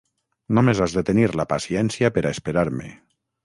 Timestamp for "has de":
0.85-1.03